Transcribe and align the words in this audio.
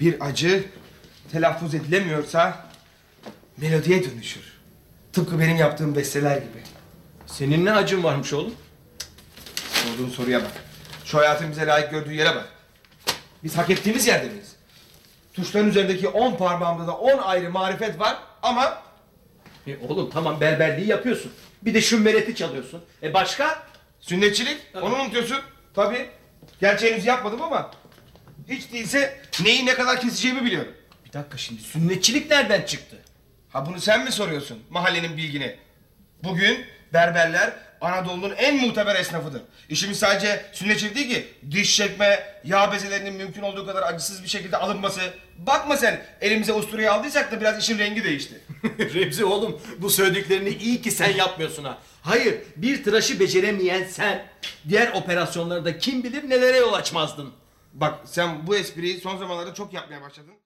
Bir 0.00 0.26
acı 0.26 0.64
telaffuz 1.32 1.74
edilemiyorsa 1.74 2.66
melodiye 3.56 4.04
dönüşür. 4.10 4.58
Tıpkı 5.12 5.38
benim 5.40 5.56
yaptığım 5.56 5.96
besteler 5.96 6.36
gibi. 6.36 6.62
Senin 7.26 7.64
ne 7.64 7.72
acın 7.72 8.04
varmış 8.04 8.32
oğlum? 8.32 8.54
Sorduğun 9.72 10.10
soruya 10.10 10.40
bak. 10.42 10.52
Şu 11.04 11.18
hayatın 11.18 11.50
bize 11.50 11.66
layık 11.66 11.90
gördüğü 11.90 12.12
yere 12.12 12.34
bak. 12.36 12.48
Biz 13.44 13.56
hak 13.58 13.70
ettiğimiz 13.70 14.06
yerde 14.06 14.28
miyiz? 14.28 14.56
Tuşların 15.34 15.68
üzerindeki 15.68 16.08
on 16.08 16.36
parmağımda 16.36 16.86
da 16.86 16.96
on 16.96 17.18
ayrı 17.18 17.50
marifet 17.50 17.98
var 18.00 18.16
ama 18.42 18.82
E, 19.66 19.76
oğlum 19.88 20.10
tamam 20.10 20.40
berberliği 20.40 20.86
yapıyorsun. 20.88 21.32
Bir 21.62 21.74
de 21.74 21.80
şu 21.80 22.00
mereti 22.00 22.34
çalıyorsun. 22.34 22.84
E 23.02 23.14
başka? 23.14 23.62
sünnetçilik 24.00 24.58
onu 24.82 24.94
unutuyorsun. 24.94 25.38
Tabii. 25.74 26.08
Gerçi 26.60 26.92
henüz 26.92 27.06
yapmadım 27.06 27.42
ama 27.42 27.70
hiç 28.48 28.72
değilse 28.72 29.20
neyi 29.42 29.66
ne 29.66 29.74
kadar 29.74 30.00
keseceğimi 30.00 30.44
biliyorum. 30.44 30.72
Bir 31.06 31.12
dakika 31.12 31.38
şimdi 31.38 31.62
sünnetçilik 31.62 32.30
nereden 32.30 32.62
çıktı? 32.62 32.96
Ha 33.52 33.66
bunu 33.66 33.80
sen 33.80 34.04
mi 34.04 34.12
soruyorsun 34.12 34.62
mahallenin 34.70 35.16
bilgini? 35.16 35.56
Bugün 36.24 36.66
berberler 36.92 37.52
Anadolu'nun 37.80 38.34
en 38.36 38.56
muteber 38.56 38.96
esnafıdır. 38.96 39.42
İşimiz 39.68 39.98
sadece 39.98 40.46
sünnetçilik 40.52 40.94
değil 40.94 41.08
ki. 41.10 41.28
Diş 41.50 41.76
çekme, 41.76 42.40
yağ 42.44 42.72
bezelerinin 42.72 43.14
mümkün 43.14 43.42
olduğu 43.42 43.66
kadar 43.66 43.82
acısız 43.82 44.22
bir 44.22 44.28
şekilde 44.28 44.56
alınması. 44.56 45.00
Bakma 45.38 45.76
sen 45.76 46.00
elimize 46.20 46.52
usturayı 46.52 46.92
aldıysak 46.92 47.32
da 47.32 47.40
biraz 47.40 47.58
işin 47.62 47.78
rengi 47.78 48.04
değişti. 48.04 48.40
Remzi 48.94 49.24
oğlum 49.24 49.60
bu 49.78 49.90
söylediklerini 49.90 50.48
iyi 50.48 50.82
ki 50.82 50.90
sen 50.90 51.16
yapmıyorsun 51.16 51.64
ha. 51.64 51.78
Hayır 52.02 52.34
bir 52.56 52.84
tıraşı 52.84 53.20
beceremeyen 53.20 53.84
sen 53.84 54.26
diğer 54.68 54.92
operasyonlarda 54.92 55.78
kim 55.78 56.04
bilir 56.04 56.30
nelere 56.30 56.56
yol 56.56 56.72
açmazdın. 56.72 57.32
Bak 57.72 58.08
sen 58.08 58.46
bu 58.46 58.56
espriyi 58.56 59.00
son 59.00 59.16
zamanlarda 59.16 59.54
çok 59.54 59.72
yapmaya 59.72 60.02
başladın. 60.02 60.38